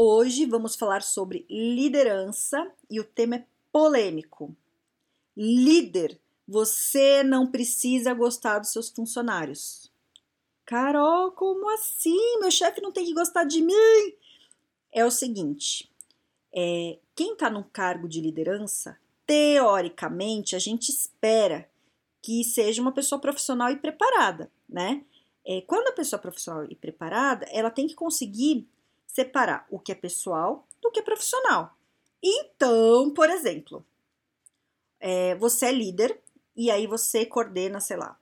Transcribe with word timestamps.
Hoje 0.00 0.46
vamos 0.46 0.76
falar 0.76 1.02
sobre 1.02 1.44
liderança 1.50 2.70
e 2.88 3.00
o 3.00 3.04
tema 3.04 3.34
é 3.34 3.44
polêmico. 3.72 4.54
Líder, 5.36 6.20
você 6.46 7.24
não 7.24 7.50
precisa 7.50 8.14
gostar 8.14 8.60
dos 8.60 8.70
seus 8.70 8.90
funcionários. 8.90 9.90
Carol, 10.64 11.32
como 11.32 11.68
assim? 11.70 12.38
Meu 12.38 12.48
chefe 12.48 12.80
não 12.80 12.92
tem 12.92 13.06
que 13.06 13.12
gostar 13.12 13.42
de 13.42 13.60
mim? 13.60 13.74
É 14.92 15.04
o 15.04 15.10
seguinte: 15.10 15.90
é, 16.54 16.96
quem 17.16 17.32
está 17.32 17.50
num 17.50 17.64
cargo 17.64 18.08
de 18.08 18.20
liderança, 18.20 18.96
teoricamente, 19.26 20.54
a 20.54 20.60
gente 20.60 20.90
espera 20.90 21.68
que 22.22 22.44
seja 22.44 22.80
uma 22.80 22.92
pessoa 22.92 23.20
profissional 23.20 23.68
e 23.72 23.76
preparada, 23.76 24.48
né? 24.68 25.04
É, 25.44 25.60
quando 25.62 25.88
a 25.88 25.92
pessoa 25.92 26.20
é 26.20 26.22
profissional 26.22 26.64
e 26.66 26.76
preparada, 26.76 27.46
ela 27.50 27.68
tem 27.68 27.88
que 27.88 27.96
conseguir 27.96 28.64
separar 29.18 29.66
o 29.68 29.80
que 29.80 29.90
é 29.90 29.96
pessoal 29.96 30.64
do 30.80 30.92
que 30.92 31.00
é 31.00 31.02
profissional. 31.02 31.76
Então, 32.22 33.12
por 33.12 33.28
exemplo, 33.28 33.84
é, 35.00 35.34
você 35.34 35.66
é 35.66 35.72
líder 35.72 36.20
e 36.54 36.70
aí 36.70 36.86
você 36.86 37.26
coordena, 37.26 37.80
sei 37.80 37.96
lá, 37.96 38.16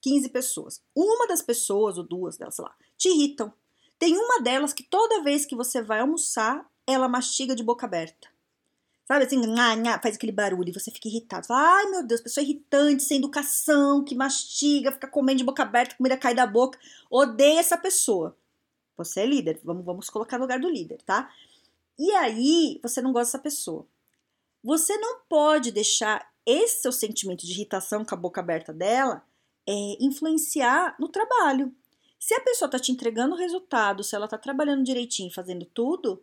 15 0.00 0.30
pessoas. 0.30 0.82
Uma 0.96 1.26
das 1.26 1.42
pessoas, 1.42 1.98
ou 1.98 2.04
duas 2.04 2.38
delas, 2.38 2.54
sei 2.54 2.64
lá, 2.64 2.74
te 2.96 3.08
irritam. 3.10 3.52
Tem 3.98 4.16
uma 4.16 4.40
delas 4.40 4.72
que 4.72 4.82
toda 4.82 5.22
vez 5.22 5.44
que 5.44 5.54
você 5.54 5.82
vai 5.82 6.00
almoçar, 6.00 6.66
ela 6.86 7.06
mastiga 7.06 7.54
de 7.54 7.62
boca 7.62 7.84
aberta. 7.84 8.28
Sabe 9.06 9.26
assim, 9.26 9.38
nha, 9.38 9.74
nha, 9.76 10.00
faz 10.00 10.16
aquele 10.16 10.32
barulho 10.32 10.70
e 10.70 10.72
você 10.72 10.90
fica 10.90 11.08
irritado. 11.08 11.46
Fala, 11.46 11.76
Ai 11.76 11.90
meu 11.90 12.06
Deus, 12.06 12.22
pessoa 12.22 12.42
irritante, 12.42 13.02
sem 13.02 13.18
educação, 13.18 14.02
que 14.02 14.14
mastiga, 14.14 14.92
fica 14.92 15.06
comendo 15.06 15.38
de 15.38 15.44
boca 15.44 15.62
aberta, 15.62 15.94
comida 15.94 16.16
cai 16.16 16.34
da 16.34 16.46
boca. 16.46 16.78
Odeia 17.10 17.60
essa 17.60 17.76
pessoa. 17.76 18.34
Você 18.96 19.20
é 19.20 19.26
líder, 19.26 19.60
vamos, 19.64 19.84
vamos 19.84 20.10
colocar 20.10 20.38
no 20.38 20.44
lugar 20.44 20.60
do 20.60 20.68
líder, 20.68 21.02
tá? 21.02 21.30
E 21.98 22.10
aí, 22.12 22.80
você 22.82 23.00
não 23.00 23.12
gosta 23.12 23.38
dessa 23.38 23.42
pessoa. 23.42 23.86
Você 24.62 24.96
não 24.96 25.20
pode 25.28 25.70
deixar 25.70 26.28
esse 26.46 26.82
seu 26.82 26.92
sentimento 26.92 27.46
de 27.46 27.52
irritação 27.52 28.04
com 28.04 28.14
a 28.14 28.18
boca 28.18 28.40
aberta 28.40 28.72
dela 28.72 29.24
é, 29.66 29.72
influenciar 30.00 30.94
no 30.98 31.08
trabalho. 31.08 31.74
Se 32.18 32.34
a 32.34 32.40
pessoa 32.40 32.70
tá 32.70 32.78
te 32.78 32.92
entregando 32.92 33.34
o 33.34 33.38
resultado, 33.38 34.02
se 34.02 34.14
ela 34.14 34.28
tá 34.28 34.38
trabalhando 34.38 34.84
direitinho, 34.84 35.32
fazendo 35.32 35.64
tudo, 35.66 36.22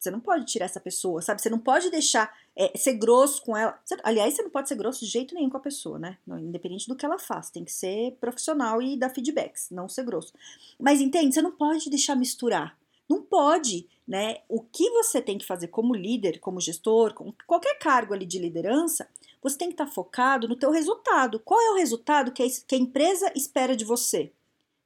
você 0.00 0.10
não 0.10 0.18
pode 0.18 0.46
tirar 0.46 0.64
essa 0.64 0.80
pessoa, 0.80 1.20
sabe? 1.20 1.42
Você 1.42 1.50
não 1.50 1.58
pode 1.58 1.90
deixar 1.90 2.34
é, 2.56 2.76
ser 2.76 2.94
grosso 2.94 3.42
com 3.42 3.54
ela. 3.54 3.78
Aliás, 4.02 4.32
você 4.32 4.42
não 4.42 4.48
pode 4.48 4.66
ser 4.66 4.74
grosso 4.74 5.04
de 5.04 5.10
jeito 5.10 5.34
nenhum 5.34 5.50
com 5.50 5.58
a 5.58 5.60
pessoa, 5.60 5.98
né? 5.98 6.16
Não, 6.26 6.38
independente 6.38 6.88
do 6.88 6.96
que 6.96 7.04
ela 7.04 7.18
faz. 7.18 7.50
Tem 7.50 7.62
que 7.62 7.72
ser 7.72 8.16
profissional 8.18 8.80
e 8.80 8.96
dar 8.96 9.10
feedbacks, 9.10 9.68
não 9.70 9.90
ser 9.90 10.04
grosso. 10.04 10.32
Mas 10.78 11.02
entende? 11.02 11.34
Você 11.34 11.42
não 11.42 11.52
pode 11.52 11.90
deixar 11.90 12.16
misturar. 12.16 12.78
Não 13.06 13.20
pode, 13.20 13.86
né? 14.08 14.38
O 14.48 14.62
que 14.62 14.88
você 14.90 15.20
tem 15.20 15.36
que 15.36 15.44
fazer 15.44 15.68
como 15.68 15.94
líder, 15.94 16.40
como 16.40 16.60
gestor, 16.60 17.12
com 17.12 17.34
qualquer 17.46 17.78
cargo 17.78 18.14
ali 18.14 18.24
de 18.24 18.38
liderança, 18.38 19.06
você 19.42 19.58
tem 19.58 19.68
que 19.68 19.74
estar 19.74 19.86
tá 19.86 19.92
focado 19.92 20.48
no 20.48 20.56
teu 20.56 20.70
resultado. 20.70 21.38
Qual 21.40 21.60
é 21.60 21.72
o 21.72 21.76
resultado 21.76 22.32
que 22.32 22.42
a, 22.42 22.76
empresa 22.76 23.30
espera 23.36 23.76
de 23.76 23.84
você? 23.84 24.32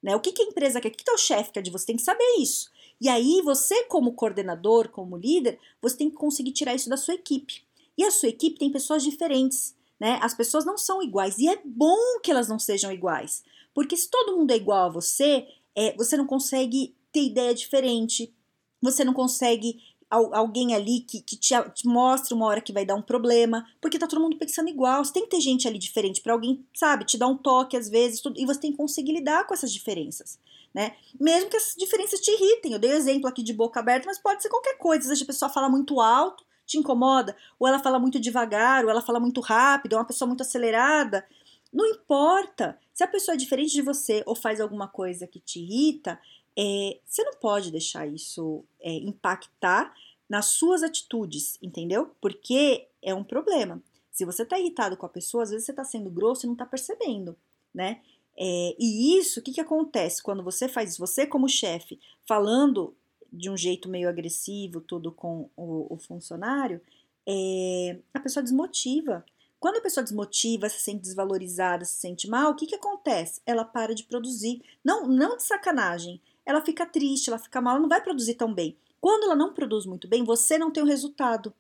Né? 0.03 0.17
O 0.17 0.21
que, 0.21 0.33
que 0.33 0.43
a 0.43 0.47
empresa 0.47 0.81
quer? 0.81 0.89
O 0.89 0.91
que, 0.91 1.05
que 1.05 1.11
o 1.11 1.19
chefe 1.19 1.53
quer 1.53 1.63
de 1.63 1.71
você? 1.71 1.87
Tem 1.87 1.97
que 1.97 2.03
saber 2.03 2.25
isso. 2.39 2.74
E 3.01 3.09
aí, 3.09 3.43
você, 3.43 3.85
como 3.85 4.13
coordenador, 4.13 4.89
como 4.89 5.17
líder, 5.17 5.59
você 5.81 5.97
tem 5.97 6.11
que 6.11 6.17
conseguir 6.17 6.53
tirar 6.53 6.75
isso 6.75 6.89
da 6.89 6.97
sua 6.97 7.15
equipe. 7.15 7.63
E 7.97 8.05
a 8.05 8.11
sua 8.11 8.29
equipe 8.29 8.59
tem 8.59 8.71
pessoas 8.71 9.03
diferentes, 9.03 9.75
né? 9.99 10.19
As 10.23 10.35
pessoas 10.35 10.65
não 10.65 10.77
são 10.77 11.03
iguais. 11.03 11.39
E 11.39 11.49
é 11.49 11.61
bom 11.65 12.21
que 12.23 12.31
elas 12.31 12.49
não 12.49 12.59
sejam 12.59 12.91
iguais. 12.91 13.45
Porque 13.73 13.97
se 13.97 14.09
todo 14.09 14.37
mundo 14.37 14.51
é 14.51 14.57
igual 14.57 14.87
a 14.87 14.93
você, 14.93 15.47
é, 15.75 15.95
você 15.97 16.17
não 16.17 16.27
consegue 16.27 16.95
ter 17.13 17.25
ideia 17.25 17.55
diferente, 17.55 18.33
você 18.81 19.05
não 19.05 19.13
consegue 19.13 19.81
alguém 20.11 20.75
ali 20.75 21.01
que, 21.01 21.21
que 21.21 21.37
te, 21.37 21.55
te, 21.71 21.87
mostre 21.89 22.35
uma 22.35 22.47
hora 22.47 22.61
que 22.61 22.73
vai 22.73 22.85
dar 22.85 22.95
um 22.95 23.03
problema, 23.03 23.67
porque 23.81 23.99
tá 23.99 24.07
todo 24.07 24.21
mundo 24.21 24.37
pensando 24.37 24.69
igual. 24.69 25.05
Você 25.05 25.13
tem 25.13 25.25
que 25.25 25.31
ter 25.31 25.41
gente 25.41 25.67
ali 25.67 25.79
diferente 25.79 26.21
para 26.21 26.33
alguém, 26.33 26.65
sabe, 26.73 27.05
te 27.05 27.19
dar 27.19 27.27
um 27.27 27.37
toque 27.37 27.77
às 27.77 27.89
vezes, 27.89 28.21
tudo, 28.21 28.39
e 28.39 28.47
você 28.47 28.61
tem 28.61 28.71
que 28.71 28.77
conseguir 28.77 29.13
lidar 29.13 29.47
com 29.47 29.55
essas 29.55 29.73
diferenças 29.73 30.39
né? 30.75 30.97
Mesmo 31.21 31.49
que 31.49 31.57
essas 31.57 31.77
diferenças 31.77 32.21
te 32.21 32.31
irritem. 32.33 32.73
Eu 32.73 32.79
dei 32.79 32.91
o 32.91 32.97
exemplo 32.97 33.29
aqui 33.29 33.43
de 33.43 33.53
boca 33.53 33.79
aberta, 33.79 34.07
mas 34.07 34.19
pode 34.19 34.43
ser 34.43 34.49
qualquer 34.49 34.77
coisa. 34.77 35.03
Às 35.05 35.09
vezes 35.09 35.23
a 35.23 35.27
pessoa 35.27 35.49
fala 35.49 35.69
muito 35.69 36.01
alto, 36.01 36.45
te 36.67 36.77
incomoda, 36.77 37.37
ou 37.59 37.69
ela 37.69 37.79
fala 37.79 37.99
muito 37.99 38.19
devagar, 38.19 38.85
ou 38.85 38.91
ela 38.91 39.01
fala 39.01 39.21
muito 39.21 39.41
rápido, 39.41 39.95
é 39.95 39.99
uma 39.99 40.05
pessoa 40.05 40.27
muito 40.27 40.43
acelerada. 40.43 41.25
Não 41.73 41.87
importa. 41.87 42.79
Se 42.93 43.05
a 43.05 43.09
pessoa 43.09 43.35
é 43.35 43.39
diferente 43.39 43.73
de 43.73 43.83
você 43.83 44.23
ou 44.27 44.35
faz 44.35 44.61
alguma 44.61 44.89
coisa 44.89 45.27
que 45.27 45.39
te 45.39 45.61
irrita, 45.61 46.19
é, 46.57 46.99
você 47.05 47.23
não 47.23 47.35
pode 47.35 47.71
deixar 47.71 48.07
isso 48.07 48.65
é, 48.81 48.93
impactar 48.93 49.95
nas 50.29 50.47
suas 50.47 50.83
atitudes, 50.83 51.59
entendeu? 51.63 52.15
Porque 52.21 52.89
é 53.03 53.15
um 53.15 53.25
problema. 53.25 53.83
Se 54.11 54.25
você 54.25 54.45
tá 54.45 54.59
irritado 54.59 54.97
com 54.97 55.07
a 55.07 55.09
pessoa, 55.09 55.43
às 55.43 55.51
vezes 55.51 55.67
você 55.67 55.73
tá 55.73 55.85
sendo 55.85 56.11
grosso 56.11 56.47
e 56.47 56.49
não 56.49 56.55
tá 56.55 56.65
percebendo, 56.65 57.37
né? 57.75 58.01
É, 58.37 58.75
e 58.79 59.19
isso, 59.19 59.41
o 59.41 59.43
que, 59.43 59.53
que 59.53 59.61
acontece 59.61 60.23
quando 60.23 60.43
você 60.43 60.69
faz 60.69 60.91
isso? 60.91 61.01
Você, 61.01 61.27
como 61.27 61.49
chefe, 61.49 62.01
falando 62.27 62.95
de 63.33 63.51
um 63.51 63.57
jeito 63.57 63.89
meio 63.89 64.09
agressivo, 64.09 64.81
tudo 64.81 65.11
com 65.11 65.49
o, 65.57 65.95
o 65.95 65.97
funcionário, 65.99 66.81
é, 67.27 67.99
a 68.13 68.21
pessoa 68.21 68.43
desmotiva. 68.43 69.25
Quando 69.59 69.79
a 69.79 69.81
pessoa 69.81 70.05
desmotiva, 70.05 70.69
se 70.69 70.81
sente 70.81 71.03
desvalorizada, 71.03 71.85
se 71.85 71.95
sente 71.95 72.29
mal, 72.29 72.53
o 72.53 72.55
que, 72.55 72.67
que 72.67 72.75
acontece? 72.75 73.41
Ela 73.47 73.65
para 73.65 73.95
de 73.95 74.05
produzir. 74.05 74.63
Não, 74.85 75.07
não 75.07 75.37
de 75.37 75.43
sacanagem. 75.43 76.21
Ela 76.45 76.61
fica 76.61 76.85
triste, 76.85 77.29
ela 77.29 77.39
fica 77.39 77.61
mal, 77.61 77.73
ela 77.73 77.81
não 77.81 77.89
vai 77.89 78.03
produzir 78.03 78.35
tão 78.35 78.53
bem. 78.53 78.77
Quando 79.01 79.25
ela 79.25 79.35
não 79.35 79.55
produz 79.55 79.87
muito 79.87 80.07
bem, 80.07 80.23
você 80.23 80.59
não 80.59 80.71
tem 80.71 80.83
o 80.83 80.87
resultado. 80.87 81.53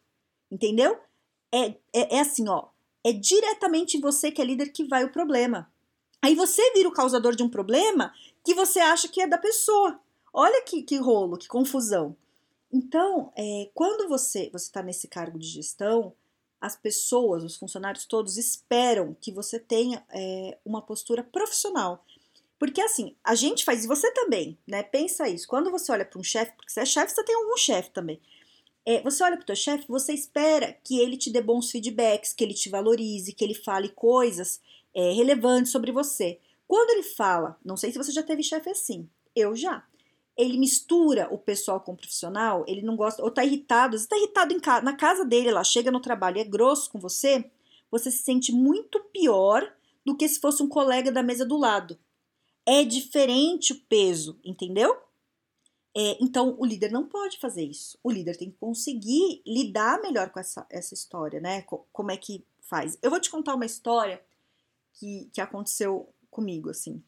Entendeu? 0.50 0.98
É, 1.50 1.66
é, 1.92 2.16
é 2.16 2.20
assim, 2.20 2.48
ó. 2.48 2.68
É 3.02 3.12
diretamente 3.12 3.98
você 3.98 4.30
que 4.30 4.40
é 4.40 4.44
líder 4.44 4.70
que 4.70 4.84
vai 4.84 5.04
o 5.04 5.12
problema. 5.12 5.70
Aí 6.24 6.34
você 6.34 6.72
vira 6.72 6.88
o 6.88 6.92
causador 6.92 7.36
de 7.36 7.42
um 7.42 7.50
problema 7.50 8.10
que 8.42 8.54
você 8.54 8.80
acha 8.80 9.06
que 9.06 9.20
é 9.20 9.26
da 9.26 9.36
pessoa. 9.36 10.00
Olha 10.32 10.62
que, 10.62 10.82
que 10.82 10.96
rolo, 10.96 11.36
que 11.36 11.46
confusão. 11.46 12.16
Então, 12.72 13.30
é, 13.36 13.68
quando 13.74 14.08
você 14.08 14.50
está 14.54 14.82
nesse 14.82 15.06
cargo 15.06 15.38
de 15.38 15.46
gestão, 15.46 16.14
as 16.58 16.76
pessoas, 16.76 17.44
os 17.44 17.56
funcionários 17.56 18.06
todos 18.06 18.38
esperam 18.38 19.14
que 19.20 19.30
você 19.30 19.58
tenha 19.58 20.02
é, 20.08 20.56
uma 20.64 20.80
postura 20.80 21.22
profissional. 21.22 22.02
Porque 22.58 22.80
assim, 22.80 23.14
a 23.22 23.34
gente 23.34 23.62
faz, 23.62 23.84
e 23.84 23.86
você 23.86 24.10
também, 24.12 24.56
né? 24.66 24.82
Pensa 24.82 25.28
isso. 25.28 25.46
Quando 25.46 25.70
você 25.70 25.92
olha 25.92 26.06
para 26.06 26.18
um 26.18 26.24
chefe, 26.24 26.56
porque 26.56 26.72
você 26.72 26.80
é 26.80 26.86
chefe, 26.86 27.12
você 27.12 27.22
tem 27.22 27.36
algum 27.36 27.58
chefe 27.58 27.90
também. 27.90 28.18
É, 28.86 29.02
você 29.02 29.22
olha 29.22 29.36
para 29.36 29.42
o 29.42 29.46
teu 29.46 29.56
chefe, 29.56 29.84
você 29.86 30.14
espera 30.14 30.72
que 30.82 30.98
ele 30.98 31.18
te 31.18 31.28
dê 31.28 31.42
bons 31.42 31.70
feedbacks, 31.70 32.32
que 32.32 32.42
ele 32.42 32.54
te 32.54 32.70
valorize, 32.70 33.34
que 33.34 33.44
ele 33.44 33.54
fale 33.54 33.90
coisas 33.90 34.62
é, 34.94 35.12
relevante 35.12 35.68
sobre 35.68 35.90
você. 35.90 36.38
Quando 36.66 36.90
ele 36.90 37.02
fala, 37.02 37.58
não 37.64 37.76
sei 37.76 37.90
se 37.90 37.98
você 37.98 38.12
já 38.12 38.22
teve 38.22 38.42
chefe 38.42 38.70
assim, 38.70 39.08
eu 39.34 39.54
já. 39.54 39.86
Ele 40.36 40.58
mistura 40.58 41.28
o 41.30 41.38
pessoal 41.38 41.80
com 41.80 41.92
o 41.92 41.96
profissional, 41.96 42.64
ele 42.66 42.82
não 42.82 42.96
gosta, 42.96 43.22
ou 43.22 43.30
tá 43.30 43.44
irritado, 43.44 43.98
você 43.98 44.08
tá 44.08 44.16
irritado 44.16 44.60
ca 44.60 44.80
na 44.80 44.96
casa 44.96 45.24
dele, 45.24 45.50
lá 45.50 45.62
chega 45.62 45.90
no 45.90 46.00
trabalho 46.00 46.38
e 46.38 46.40
é 46.40 46.44
grosso 46.44 46.90
com 46.90 46.98
você, 46.98 47.50
você 47.90 48.10
se 48.10 48.22
sente 48.22 48.52
muito 48.52 48.98
pior 49.12 49.72
do 50.04 50.16
que 50.16 50.28
se 50.28 50.40
fosse 50.40 50.62
um 50.62 50.68
colega 50.68 51.12
da 51.12 51.22
mesa 51.22 51.44
do 51.44 51.56
lado. 51.56 51.98
É 52.66 52.82
diferente 52.82 53.72
o 53.72 53.80
peso, 53.82 54.38
entendeu? 54.44 54.96
É, 55.96 56.18
então, 56.20 56.56
o 56.58 56.66
líder 56.66 56.90
não 56.90 57.06
pode 57.06 57.38
fazer 57.38 57.62
isso. 57.62 57.96
O 58.02 58.10
líder 58.10 58.36
tem 58.36 58.50
que 58.50 58.56
conseguir 58.58 59.42
lidar 59.46 60.02
melhor 60.02 60.30
com 60.30 60.40
essa, 60.40 60.66
essa 60.68 60.92
história, 60.92 61.40
né? 61.40 61.62
Como 61.92 62.10
é 62.10 62.16
que 62.16 62.44
faz? 62.60 62.98
Eu 63.00 63.10
vou 63.10 63.20
te 63.20 63.30
contar 63.30 63.54
uma 63.54 63.66
história 63.66 64.20
que, 64.94 65.30
que 65.32 65.40
aconteceu 65.40 66.08
comigo, 66.30 66.70
assim. 66.70 67.02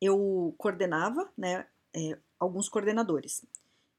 Eu 0.00 0.54
coordenava, 0.58 1.30
né, 1.36 1.66
é, 1.94 2.18
alguns 2.38 2.68
coordenadores. 2.68 3.44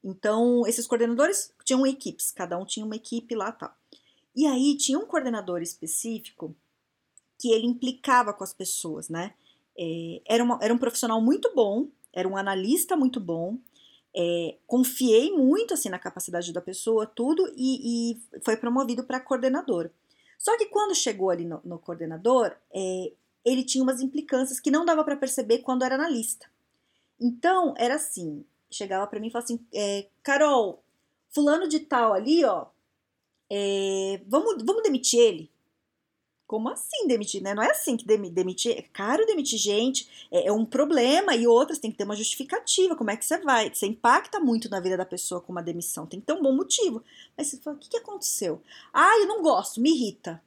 Então, 0.04 0.66
esses 0.66 0.86
coordenadores 0.86 1.52
tinham 1.64 1.86
equipes, 1.86 2.30
cada 2.30 2.56
um 2.58 2.64
tinha 2.64 2.86
uma 2.86 2.96
equipe 2.96 3.34
lá, 3.34 3.50
tal. 3.50 3.74
E 4.34 4.46
aí 4.46 4.76
tinha 4.76 4.98
um 4.98 5.06
coordenador 5.06 5.62
específico 5.62 6.54
que 7.38 7.50
ele 7.50 7.66
implicava 7.66 8.32
com 8.32 8.44
as 8.44 8.52
pessoas, 8.52 9.08
né? 9.08 9.34
É, 9.76 10.22
era, 10.26 10.44
uma, 10.44 10.58
era 10.62 10.72
um 10.72 10.78
profissional 10.78 11.20
muito 11.20 11.52
bom, 11.54 11.88
era 12.12 12.28
um 12.28 12.36
analista 12.36 12.96
muito 12.96 13.20
bom, 13.20 13.58
é, 14.14 14.56
confiei 14.66 15.32
muito 15.32 15.74
assim 15.74 15.90
na 15.90 15.98
capacidade 15.98 16.52
da 16.52 16.60
pessoa, 16.60 17.06
tudo, 17.06 17.52
e, 17.56 18.12
e 18.12 18.40
foi 18.42 18.56
promovido 18.56 19.04
para 19.04 19.20
coordenador. 19.20 19.90
Só 20.38 20.56
que 20.56 20.66
quando 20.66 20.94
chegou 20.94 21.30
ali 21.30 21.44
no, 21.44 21.60
no 21.64 21.78
coordenador, 21.78 22.56
é, 22.72 23.12
ele 23.44 23.64
tinha 23.64 23.82
umas 23.82 24.00
implicâncias 24.00 24.60
que 24.60 24.70
não 24.70 24.84
dava 24.84 25.04
para 25.04 25.16
perceber 25.16 25.58
quando 25.58 25.84
era 25.84 25.96
na 25.96 26.08
lista. 26.08 26.50
Então, 27.18 27.74
era 27.78 27.94
assim, 27.94 28.44
chegava 28.70 29.06
para 29.06 29.20
mim 29.20 29.28
e 29.28 29.30
falava 29.30 29.44
assim, 29.44 29.66
é, 29.74 30.08
Carol, 30.22 30.82
fulano 31.30 31.68
de 31.68 31.80
tal 31.80 32.12
ali, 32.12 32.44
ó, 32.44 32.66
é, 33.50 34.20
vamos, 34.26 34.62
vamos 34.64 34.82
demitir 34.82 35.20
ele? 35.20 35.50
Como 36.46 36.68
assim 36.68 37.08
demitir, 37.08 37.42
né? 37.42 37.54
Não 37.54 37.62
é 37.62 37.70
assim 37.70 37.96
que 37.96 38.06
demitir, 38.06 38.78
é 38.78 38.82
caro 38.82 39.26
demitir 39.26 39.58
gente, 39.58 40.08
é, 40.30 40.46
é, 40.46 40.52
um 40.52 40.64
problema 40.64 41.34
e 41.34 41.46
outras 41.46 41.78
tem 41.78 41.90
que 41.90 41.98
ter 41.98 42.04
uma 42.04 42.14
justificativa. 42.14 42.94
Como 42.94 43.10
é 43.10 43.16
que 43.16 43.24
você 43.24 43.38
vai? 43.38 43.74
Você 43.74 43.86
impacta 43.86 44.38
muito 44.38 44.68
na 44.70 44.78
vida 44.78 44.96
da 44.96 45.04
pessoa 45.04 45.40
com 45.40 45.50
uma 45.50 45.62
demissão, 45.62 46.06
tem 46.06 46.20
que 46.20 46.26
ter 46.26 46.34
um 46.34 46.42
bom 46.42 46.52
motivo. 46.52 47.02
Mas 47.36 47.48
você 47.48 47.56
fala, 47.56 47.76
o 47.76 47.80
que, 47.80 47.88
que 47.88 47.96
aconteceu? 47.96 48.62
Ah, 48.92 49.18
eu 49.18 49.26
não 49.26 49.42
gosto, 49.42 49.80
me 49.80 49.90
irrita. 49.90 50.40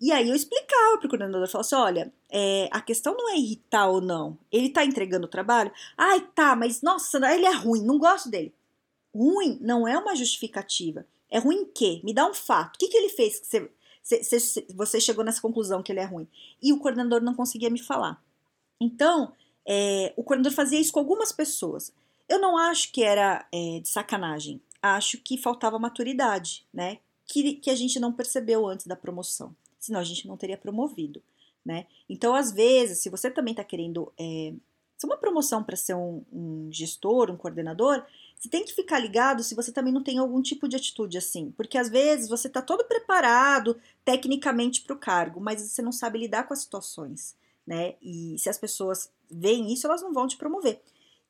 E 0.00 0.12
aí 0.12 0.28
eu 0.28 0.36
explicava 0.36 0.98
para 0.98 1.06
o 1.06 1.08
coordenador, 1.08 1.48
falava 1.48 1.66
assim, 1.66 1.74
olha, 1.74 2.12
é, 2.30 2.68
a 2.70 2.80
questão 2.80 3.16
não 3.16 3.30
é 3.30 3.36
irritar 3.38 3.88
ou 3.88 4.00
não. 4.00 4.38
Ele 4.52 4.66
está 4.66 4.84
entregando 4.84 5.26
o 5.26 5.30
trabalho? 5.30 5.72
Ai, 5.96 6.20
tá, 6.34 6.54
mas 6.54 6.82
nossa, 6.82 7.18
ele 7.34 7.46
é 7.46 7.52
ruim, 7.54 7.82
não 7.82 7.98
gosto 7.98 8.28
dele. 8.28 8.54
Ruim 9.14 9.58
não 9.60 9.88
é 9.88 9.98
uma 9.98 10.14
justificativa. 10.14 11.06
É 11.30 11.38
ruim 11.38 11.56
em 11.56 11.64
quê? 11.64 12.00
Me 12.04 12.12
dá 12.12 12.26
um 12.26 12.34
fato. 12.34 12.76
O 12.76 12.78
que, 12.78 12.88
que 12.88 12.96
ele 12.96 13.08
fez 13.08 13.40
que 13.40 13.46
você 13.46 13.70
você 14.74 15.00
chegou 15.00 15.24
nessa 15.24 15.40
conclusão 15.40 15.82
que 15.82 15.90
ele 15.90 16.00
é 16.00 16.04
ruim. 16.04 16.28
E 16.62 16.72
o 16.72 16.78
coordenador 16.78 17.20
não 17.20 17.34
conseguia 17.34 17.70
me 17.70 17.82
falar. 17.82 18.22
Então, 18.80 19.32
é, 19.66 20.12
o 20.16 20.22
coordenador 20.22 20.54
fazia 20.54 20.80
isso 20.80 20.92
com 20.92 21.00
algumas 21.00 21.32
pessoas. 21.32 21.92
Eu 22.28 22.38
não 22.40 22.56
acho 22.56 22.92
que 22.92 23.02
era 23.02 23.46
é, 23.52 23.80
de 23.80 23.88
sacanagem. 23.88 24.60
Acho 24.80 25.18
que 25.18 25.38
faltava 25.38 25.78
maturidade, 25.78 26.66
né? 26.72 26.98
Que, 27.26 27.54
que 27.54 27.70
a 27.70 27.74
gente 27.74 27.98
não 27.98 28.12
percebeu 28.12 28.66
antes 28.66 28.86
da 28.86 28.94
promoção. 28.94 29.54
Senão 29.78 30.00
a 30.00 30.04
gente 30.04 30.26
não 30.28 30.36
teria 30.36 30.56
promovido, 30.56 31.22
né? 31.64 31.86
Então, 32.08 32.34
às 32.34 32.52
vezes, 32.52 32.98
se 32.98 33.10
você 33.10 33.30
também 33.30 33.52
está 33.52 33.64
querendo 33.64 34.12
é, 34.18 34.52
se 34.96 35.06
uma 35.06 35.16
promoção 35.16 35.62
para 35.62 35.76
ser 35.76 35.94
um, 35.94 36.22
um, 36.32 36.68
gestor, 36.72 37.30
um 37.30 37.36
coordenador, 37.36 38.02
você 38.34 38.48
tem 38.48 38.64
que 38.64 38.74
ficar 38.74 38.98
ligado 38.98 39.42
se 39.42 39.54
você 39.54 39.70
também 39.70 39.92
não 39.92 40.02
tem 40.02 40.18
algum 40.18 40.40
tipo 40.40 40.66
de 40.66 40.76
atitude 40.76 41.18
assim. 41.18 41.50
Porque 41.56 41.76
às 41.76 41.90
vezes 41.90 42.28
você 42.28 42.48
está 42.48 42.62
todo 42.62 42.84
preparado 42.84 43.78
tecnicamente 44.04 44.80
para 44.80 44.94
o 44.94 44.98
cargo, 44.98 45.40
mas 45.40 45.60
você 45.60 45.82
não 45.82 45.92
sabe 45.92 46.18
lidar 46.18 46.44
com 46.44 46.54
as 46.54 46.60
situações, 46.60 47.36
né? 47.66 47.94
E 48.00 48.38
se 48.38 48.48
as 48.48 48.56
pessoas 48.56 49.10
veem 49.30 49.72
isso, 49.72 49.86
elas 49.86 50.02
não 50.02 50.12
vão 50.12 50.26
te 50.26 50.36
promover. 50.36 50.80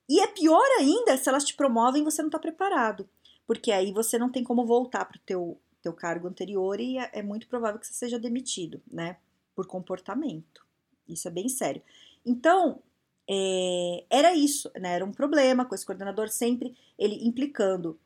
E 0.08 0.20
é 0.20 0.26
pior 0.28 0.66
ainda 0.78 1.16
se 1.16 1.28
elas 1.28 1.44
te 1.44 1.54
promovem 1.54 2.02
e 2.02 2.04
você 2.04 2.22
não 2.22 2.28
está 2.28 2.38
preparado. 2.38 3.08
Porque 3.46 3.72
aí 3.72 3.92
você 3.92 4.18
não 4.18 4.30
tem 4.30 4.44
como 4.44 4.64
voltar 4.64 5.04
para 5.04 5.16
o 5.16 5.20
teu, 5.26 5.58
teu 5.82 5.92
cargo 5.92 6.28
anterior 6.28 6.80
e 6.80 6.98
é, 6.98 7.10
é 7.14 7.22
muito 7.22 7.48
provável 7.48 7.80
que 7.80 7.86
você 7.86 7.94
seja 7.94 8.18
demitido, 8.18 8.80
né? 8.90 9.16
Por 9.54 9.66
comportamento. 9.66 10.64
Isso 11.08 11.26
é 11.26 11.30
bem 11.30 11.48
sério. 11.48 11.82
Então, 12.24 12.80
é, 13.28 14.04
era 14.08 14.34
isso, 14.34 14.70
né? 14.78 14.94
Era 14.94 15.04
um 15.04 15.12
problema 15.12 15.64
com 15.64 15.74
esse 15.74 15.84
coordenador 15.84 16.28
sempre 16.28 16.76
ele 16.98 17.26
implicando. 17.26 17.98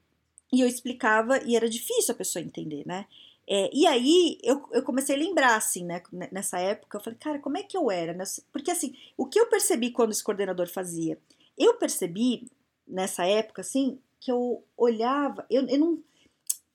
E 0.52 0.60
eu 0.60 0.66
explicava 0.66 1.42
e 1.44 1.54
era 1.54 1.68
difícil 1.68 2.14
a 2.14 2.18
pessoa 2.18 2.42
entender, 2.42 2.84
né? 2.86 3.06
É, 3.46 3.68
e 3.72 3.86
aí 3.86 4.38
eu, 4.42 4.64
eu 4.72 4.82
comecei 4.82 5.16
a 5.16 5.18
lembrar, 5.18 5.56
assim, 5.56 5.84
né? 5.84 6.02
Nessa 6.32 6.58
época, 6.58 6.96
eu 6.96 7.02
falei, 7.02 7.18
cara, 7.18 7.38
como 7.38 7.58
é 7.58 7.62
que 7.62 7.76
eu 7.76 7.90
era? 7.90 8.16
Porque 8.52 8.70
assim, 8.70 8.94
o 9.16 9.26
que 9.26 9.38
eu 9.38 9.48
percebi 9.48 9.90
quando 9.90 10.12
esse 10.12 10.24
coordenador 10.24 10.68
fazia? 10.68 11.18
Eu 11.58 11.74
percebi 11.74 12.50
nessa 12.86 13.26
época, 13.26 13.60
assim, 13.60 13.98
que 14.20 14.30
eu 14.30 14.64
olhava, 14.76 15.46
eu, 15.50 15.66
eu 15.68 15.78
não. 15.78 16.02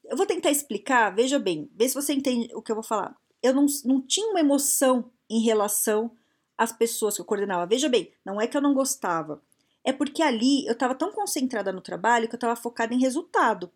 Eu 0.04 0.16
vou 0.16 0.26
tentar 0.26 0.52
explicar, 0.52 1.10
veja 1.16 1.40
bem, 1.40 1.70
vê 1.74 1.90
se 1.90 1.96
você 1.96 2.14
entende 2.14 2.54
o 2.54 2.62
que 2.62 2.72
eu 2.72 2.76
vou 2.76 2.84
falar. 2.84 3.16
Eu 3.42 3.54
não, 3.54 3.66
não 3.86 4.02
tinha 4.02 4.30
uma 4.30 4.40
emoção 4.40 5.12
em 5.30 5.42
relação 5.42 6.12
as 6.58 6.72
pessoas 6.72 7.16
que 7.16 7.22
eu 7.22 7.26
coordenava. 7.26 7.66
Veja 7.66 7.90
bem, 7.90 8.12
não 8.24 8.40
é 8.40 8.48
que 8.48 8.56
eu 8.56 8.62
não 8.62 8.74
gostava, 8.74 9.42
é 9.84 9.94
porque 9.94 10.24
ali 10.24 10.66
eu 10.66 10.74
estava 10.74 10.96
tão 10.96 11.12
concentrada 11.12 11.72
no 11.72 11.80
trabalho 11.80 12.28
que 12.28 12.34
eu 12.34 12.38
estava 12.38 12.56
focada 12.56 12.94
em 12.94 13.00
resultado. 13.00 13.72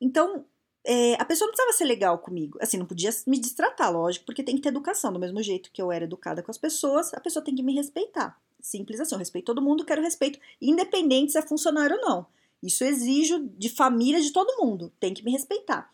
Então, 0.00 0.44
é, 0.84 1.14
a 1.14 1.24
pessoa 1.24 1.46
não 1.46 1.52
precisava 1.52 1.76
ser 1.76 1.84
legal 1.84 2.18
comigo. 2.18 2.58
Assim, 2.60 2.76
não 2.76 2.86
podia 2.86 3.10
me 3.26 3.38
distratar, 3.38 3.92
lógico, 3.92 4.26
porque 4.26 4.44
tem 4.44 4.54
que 4.54 4.62
ter 4.62 4.68
educação. 4.68 5.12
Do 5.12 5.18
mesmo 5.18 5.42
jeito 5.42 5.70
que 5.72 5.82
eu 5.82 5.90
era 5.90 6.04
educada 6.04 6.42
com 6.42 6.50
as 6.50 6.58
pessoas, 6.58 7.12
a 7.14 7.20
pessoa 7.20 7.44
tem 7.44 7.54
que 7.54 7.62
me 7.62 7.74
respeitar. 7.74 8.38
Simples 8.60 9.00
assim, 9.00 9.14
eu 9.14 9.18
respeito 9.18 9.46
todo 9.46 9.60
mundo, 9.60 9.84
quero 9.84 10.02
respeito, 10.02 10.38
independente 10.60 11.32
se 11.32 11.38
é 11.38 11.42
funcionário 11.42 11.96
ou 11.96 12.02
não. 12.02 12.26
Isso 12.62 12.84
exijo 12.84 13.40
de 13.58 13.68
família 13.68 14.20
de 14.20 14.32
todo 14.32 14.56
mundo, 14.58 14.92
tem 15.00 15.12
que 15.12 15.24
me 15.24 15.32
respeitar. 15.32 15.90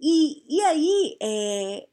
E, 0.00 0.44
e 0.48 0.60
aí, 0.60 1.16
é, 1.20 1.88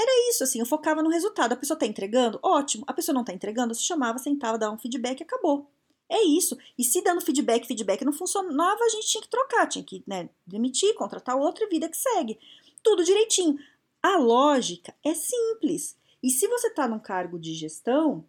era 0.00 0.30
isso, 0.30 0.44
assim, 0.44 0.58
eu 0.60 0.66
focava 0.66 1.02
no 1.02 1.10
resultado. 1.10 1.52
A 1.52 1.56
pessoa 1.56 1.78
tá 1.78 1.86
entregando? 1.86 2.38
Ótimo. 2.42 2.84
A 2.86 2.92
pessoa 2.92 3.14
não 3.14 3.24
tá 3.24 3.32
entregando? 3.32 3.74
Você 3.74 3.82
chamava, 3.82 4.18
sentava, 4.18 4.58
dava 4.58 4.74
um 4.74 4.78
feedback 4.78 5.20
e 5.20 5.22
acabou. 5.22 5.70
É 6.08 6.22
isso. 6.22 6.58
E 6.76 6.82
se 6.82 7.02
dando 7.02 7.20
feedback, 7.20 7.66
feedback 7.66 8.04
não 8.04 8.12
funcionava, 8.12 8.82
a 8.82 8.88
gente 8.88 9.06
tinha 9.06 9.22
que 9.22 9.28
trocar, 9.28 9.66
tinha 9.68 9.84
que 9.84 10.02
né, 10.06 10.28
demitir, 10.46 10.94
contratar 10.94 11.36
outro 11.36 11.64
e 11.64 11.68
vida 11.68 11.88
que 11.88 11.96
segue. 11.96 12.38
Tudo 12.82 13.04
direitinho. 13.04 13.58
A 14.02 14.16
lógica 14.16 14.94
é 15.04 15.14
simples. 15.14 15.96
E 16.22 16.30
se 16.30 16.48
você 16.48 16.70
tá 16.70 16.88
num 16.88 16.98
cargo 16.98 17.38
de 17.38 17.54
gestão, 17.54 18.24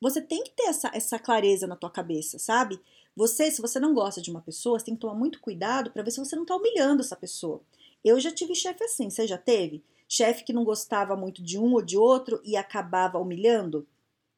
você 0.00 0.20
tem 0.20 0.42
que 0.42 0.50
ter 0.50 0.64
essa, 0.64 0.90
essa 0.94 1.18
clareza 1.18 1.66
na 1.66 1.76
tua 1.76 1.90
cabeça, 1.90 2.38
sabe? 2.38 2.80
Você, 3.14 3.50
se 3.50 3.60
você 3.60 3.78
não 3.78 3.92
gosta 3.92 4.22
de 4.22 4.30
uma 4.30 4.40
pessoa, 4.40 4.78
você 4.78 4.86
tem 4.86 4.94
que 4.94 5.00
tomar 5.00 5.14
muito 5.14 5.40
cuidado 5.40 5.90
para 5.90 6.02
ver 6.02 6.10
se 6.10 6.18
você 6.18 6.34
não 6.34 6.46
tá 6.46 6.56
humilhando 6.56 7.02
essa 7.02 7.14
pessoa. 7.14 7.60
Eu 8.04 8.18
já 8.18 8.32
tive 8.32 8.54
chefe 8.54 8.82
assim, 8.84 9.10
você 9.10 9.26
já 9.26 9.38
teve? 9.38 9.84
Chefe 10.12 10.44
que 10.44 10.52
não 10.52 10.62
gostava 10.62 11.16
muito 11.16 11.42
de 11.42 11.58
um 11.58 11.72
ou 11.72 11.80
de 11.80 11.96
outro 11.96 12.38
e 12.44 12.54
acabava 12.54 13.18
humilhando, 13.18 13.86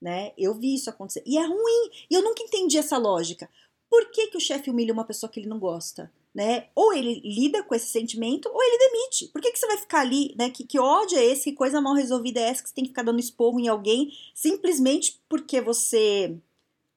né? 0.01 0.33
Eu 0.39 0.55
vi 0.55 0.75
isso 0.75 0.89
acontecer. 0.89 1.25
E 1.27 1.37
é 1.37 1.45
ruim. 1.45 1.91
E 2.09 2.15
eu 2.15 2.23
nunca 2.23 2.45
entendi 2.45 2.79
essa 2.79 2.97
lógica. 2.97 3.51
Por 3.91 4.09
que, 4.13 4.29
que 4.29 4.37
o 4.37 4.41
chefe 4.41 4.71
humilha 4.71 4.93
uma 4.93 5.05
pessoa 5.05 5.29
que 5.29 5.41
ele 5.41 5.49
não 5.49 5.59
gosta? 5.59 6.13
Né? 6.33 6.69
Ou 6.75 6.93
ele 6.93 7.21
lida 7.25 7.63
com 7.63 7.75
esse 7.75 7.87
sentimento, 7.87 8.49
ou 8.49 8.63
ele 8.63 8.79
demite. 8.79 9.29
Por 9.29 9.41
que, 9.41 9.51
que 9.51 9.59
você 9.59 9.67
vai 9.67 9.79
ficar 9.79 10.01
ali, 10.01 10.35
né? 10.39 10.49
Que, 10.51 10.65
que 10.65 10.79
ódio 10.79 11.19
é 11.19 11.25
esse? 11.25 11.51
Que 11.51 11.53
coisa 11.53 11.81
mal 11.81 11.95
resolvida 11.95 12.39
é 12.39 12.45
essa 12.45 12.63
que 12.63 12.69
você 12.69 12.75
tem 12.75 12.85
que 12.85 12.91
ficar 12.91 13.03
dando 13.03 13.21
esporro 13.21 13.59
em 13.59 13.69
alguém 13.69 14.13
simplesmente 14.33 15.21
porque 15.29 15.61
você 15.61 16.37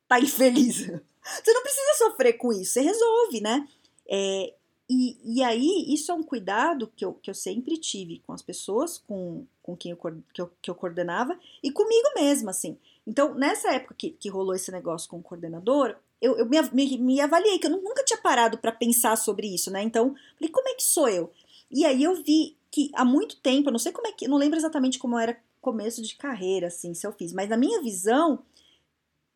tá 0.08 0.20
infeliz? 0.20 0.88
Você 1.44 1.52
não 1.52 1.62
precisa 1.62 1.94
sofrer 1.98 2.34
com 2.38 2.54
isso, 2.54 2.72
você 2.72 2.80
resolve, 2.80 3.42
né? 3.42 3.68
É, 4.10 4.54
e, 4.90 5.18
e 5.22 5.44
aí, 5.44 5.86
isso 5.90 6.12
é 6.12 6.16
um 6.16 6.24
cuidado 6.24 6.92
que 6.96 7.04
eu, 7.04 7.14
que 7.14 7.30
eu 7.30 7.34
sempre 7.34 7.78
tive 7.78 8.20
com 8.26 8.32
as 8.32 8.42
pessoas 8.42 8.98
com, 8.98 9.46
com 9.62 9.76
quem 9.76 9.92
eu, 9.92 9.98
que, 10.34 10.42
eu, 10.42 10.50
que 10.62 10.72
eu 10.72 10.76
coordenava 10.76 11.38
e 11.62 11.72
comigo 11.72 12.08
mesma, 12.16 12.52
assim. 12.52 12.78
Então, 13.06 13.34
nessa 13.34 13.70
época 13.74 13.96
que, 13.98 14.12
que 14.12 14.30
rolou 14.30 14.56
esse 14.56 14.72
negócio 14.72 15.10
com 15.10 15.18
o 15.18 15.24
coordenador, 15.24 15.98
eu, 16.22 16.38
eu 16.38 16.46
me, 16.46 16.62
me, 16.72 16.98
me 17.00 17.22
avaliei, 17.22 17.60
que 17.60 17.68
eu 17.68 17.72
nunca 17.72 18.04
tinha 18.06 18.20
parado 18.22 18.58
para 18.58 18.72
pensar 18.72 19.18
sobre 19.18 19.54
isso, 19.54 19.70
né? 19.70 19.82
Então, 19.84 20.16
falei, 20.38 20.52
como 20.52 20.70
é 20.70 20.74
que 20.74 20.84
sou 20.84 21.10
eu? 21.10 21.32
E 21.70 21.86
aí 21.86 22.02
eu 22.02 22.16
vi 22.24 22.56
que 22.72 22.90
há 22.94 23.04
muito 23.04 23.36
tempo, 23.42 23.68
eu 23.68 23.74
não 23.74 23.80
sei 23.80 23.92
como 23.92 24.08
é 24.08 24.14
que, 24.14 24.28
não 24.28 24.38
lembro 24.38 24.58
exatamente 24.58 25.00
como 25.00 25.20
era 25.20 25.38
começo 25.60 26.02
de 26.02 26.16
carreira, 26.16 26.68
assim, 26.68 26.94
se 26.94 27.06
eu 27.06 27.12
fiz, 27.12 27.34
mas 27.34 27.50
na 27.50 27.58
minha 27.58 27.82
visão, 27.82 28.40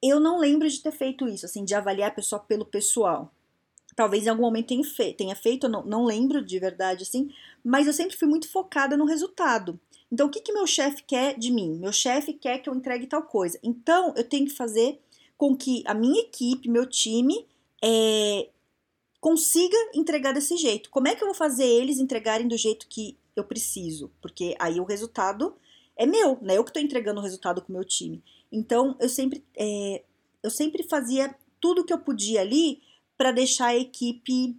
eu 0.01 0.17
não 0.17 0.39
lembro 0.39 0.69
de 0.69 0.79
ter 0.79 0.91
feito 0.91 1.27
isso, 1.27 1.45
assim, 1.45 1.65
de 1.65 1.75
avaliar 1.75 2.09
a 2.09 2.13
pessoa 2.13 2.39
pelo 2.39 2.65
pessoal 2.65 3.29
talvez 3.95 4.25
em 4.25 4.29
algum 4.29 4.43
momento 4.43 4.67
tenha, 4.67 4.83
fe 4.83 5.13
tenha 5.13 5.36
feito, 5.36 5.67
não, 5.67 5.83
não 5.86 6.05
lembro 6.05 6.43
de 6.43 6.57
verdade 6.60 7.03
assim, 7.03 7.31
mas 7.63 7.88
eu 7.88 7.93
sempre 7.93 8.17
fui 8.17 8.27
muito 8.27 8.50
focada 8.50 8.98
no 8.98 9.05
resultado. 9.05 9.79
Então, 10.12 10.27
o 10.27 10.29
que, 10.29 10.41
que 10.41 10.51
meu 10.51 10.67
chefe 10.67 11.03
quer 11.03 11.38
de 11.38 11.51
mim? 11.51 11.77
Meu 11.79 11.93
chefe 11.93 12.33
quer 12.33 12.60
que 12.60 12.69
eu 12.69 12.75
entregue 12.75 13.07
tal 13.07 13.24
coisa. 13.24 13.57
Então, 13.63 14.13
eu 14.17 14.24
tenho 14.24 14.45
que 14.45 14.53
fazer 14.53 15.00
com 15.38 15.55
que 15.55 15.83
a 15.86 15.93
minha 15.93 16.21
equipe, 16.21 16.69
meu 16.69 16.86
time, 16.86 17.48
é, 17.81 18.50
consiga 19.21 19.77
entregar 19.95 20.33
desse 20.33 20.57
jeito. 20.57 20.89
Como 20.89 21.07
é 21.07 21.15
que 21.15 21.24
eu 21.24 21.27
vou 21.27 21.36
fazer 21.36 21.65
eles 21.65 21.98
entregarem 21.98 22.48
do 22.48 22.57
jeito 22.57 22.88
que 22.89 23.17
eu 23.36 23.43
preciso? 23.43 24.12
Porque 24.21 24.55
aí 24.60 24.79
o 24.81 24.83
resultado 24.83 25.55
é 25.95 26.05
meu, 26.05 26.38
né? 26.41 26.57
Eu 26.57 26.63
que 26.63 26.71
estou 26.71 26.81
entregando 26.81 27.21
o 27.21 27.24
resultado 27.24 27.62
com 27.62 27.71
o 27.71 27.75
meu 27.75 27.86
time. 27.86 28.21
Então, 28.51 28.95
eu 29.00 29.07
sempre, 29.07 29.43
é, 29.55 30.03
eu 30.43 30.50
sempre 30.50 30.83
fazia 30.83 31.33
tudo 31.60 31.86
que 31.86 31.93
eu 31.93 32.00
podia 32.00 32.41
ali 32.41 32.81
para 33.21 33.31
deixar 33.31 33.67
a 33.67 33.77
equipe 33.77 34.57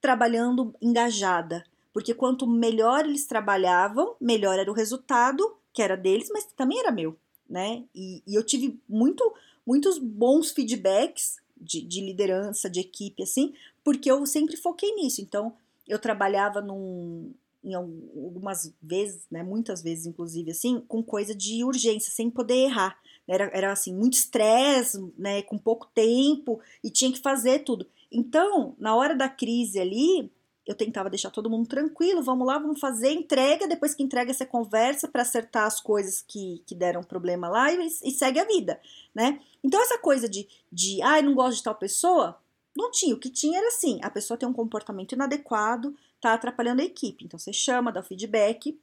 trabalhando 0.00 0.72
engajada. 0.80 1.64
Porque 1.92 2.14
quanto 2.14 2.46
melhor 2.46 3.04
eles 3.04 3.26
trabalhavam, 3.26 4.14
melhor 4.20 4.60
era 4.60 4.70
o 4.70 4.74
resultado, 4.74 5.56
que 5.72 5.82
era 5.82 5.96
deles, 5.96 6.28
mas 6.32 6.46
também 6.56 6.78
era 6.78 6.92
meu, 6.92 7.16
né? 7.50 7.82
E, 7.92 8.22
e 8.24 8.36
eu 8.36 8.44
tive 8.44 8.78
muito, 8.88 9.34
muitos 9.66 9.98
bons 9.98 10.52
feedbacks 10.52 11.38
de, 11.60 11.80
de, 11.80 12.00
liderança, 12.00 12.70
de 12.70 12.78
equipe, 12.78 13.24
assim, 13.24 13.52
porque 13.82 14.08
eu 14.08 14.24
sempre 14.24 14.56
foquei 14.56 14.94
nisso. 14.94 15.20
Então, 15.20 15.52
eu 15.88 15.98
trabalhava 15.98 16.60
num, 16.60 17.32
em 17.64 17.74
algumas 17.74 18.72
vezes, 18.80 19.26
né, 19.28 19.42
muitas 19.42 19.82
vezes, 19.82 20.06
inclusive, 20.06 20.52
assim, 20.52 20.80
com 20.86 21.02
coisa 21.02 21.34
de 21.34 21.64
urgência, 21.64 22.12
sem 22.12 22.30
poder 22.30 22.66
errar. 22.66 22.96
Era, 23.26 23.50
era 23.52 23.72
assim, 23.72 23.92
muito 23.92 24.14
estresse, 24.14 25.12
né, 25.18 25.42
com 25.42 25.58
pouco 25.58 25.88
tempo, 25.92 26.60
e 26.84 26.88
tinha 26.88 27.10
que 27.10 27.18
fazer 27.18 27.64
tudo. 27.64 27.84
Então, 28.10 28.74
na 28.78 28.94
hora 28.94 29.14
da 29.14 29.28
crise 29.28 29.80
ali, 29.80 30.30
eu 30.66 30.74
tentava 30.74 31.08
deixar 31.08 31.30
todo 31.30 31.48
mundo 31.48 31.68
tranquilo, 31.68 32.22
vamos 32.22 32.46
lá, 32.46 32.58
vamos 32.58 32.80
fazer, 32.80 33.12
entrega, 33.12 33.68
depois 33.68 33.94
que 33.94 34.02
entrega 34.02 34.34
você 34.34 34.44
conversa 34.44 35.06
para 35.06 35.22
acertar 35.22 35.64
as 35.64 35.80
coisas 35.80 36.24
que, 36.26 36.62
que 36.66 36.74
deram 36.74 37.04
problema 37.04 37.48
lá 37.48 37.72
e, 37.72 37.86
e, 37.86 38.10
segue 38.10 38.40
a 38.40 38.44
vida, 38.44 38.80
né? 39.14 39.40
Então 39.62 39.80
essa 39.80 39.96
coisa 39.96 40.28
de, 40.28 40.48
de 40.72 41.00
ah, 41.02 41.22
não 41.22 41.34
gosto 41.34 41.58
de 41.58 41.62
tal 41.62 41.76
pessoa, 41.76 42.36
não 42.76 42.90
tinha, 42.90 43.14
o 43.14 43.18
que 43.18 43.30
tinha 43.30 43.58
era 43.58 43.68
assim, 43.68 44.00
a 44.02 44.10
pessoa 44.10 44.36
tem 44.36 44.48
um 44.48 44.52
comportamento 44.52 45.12
inadequado, 45.12 45.94
tá 46.20 46.34
atrapalhando 46.34 46.82
a 46.82 46.84
equipe, 46.84 47.24
então 47.24 47.38
você 47.38 47.52
chama, 47.52 47.92
dá 47.92 48.00
o 48.00 48.04
feedback, 48.04 48.76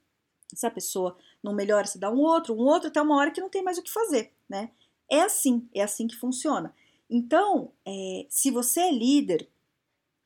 se 0.54 0.66
a 0.66 0.70
pessoa 0.70 1.16
não 1.42 1.52
melhora, 1.52 1.86
você 1.86 1.98
dá 1.98 2.10
um 2.10 2.20
outro, 2.20 2.54
um 2.54 2.64
outro, 2.66 2.88
até 2.88 3.00
uma 3.00 3.16
hora 3.16 3.30
que 3.30 3.40
não 3.40 3.50
tem 3.50 3.62
mais 3.62 3.76
o 3.76 3.82
que 3.82 3.92
fazer, 3.92 4.32
né? 4.48 4.70
É 5.10 5.20
assim, 5.20 5.68
é 5.74 5.82
assim 5.82 6.06
que 6.06 6.16
funciona. 6.16 6.74
Então, 7.08 7.72
é, 7.86 8.26
se 8.28 8.50
você 8.50 8.80
é 8.80 8.92
líder, 8.92 9.48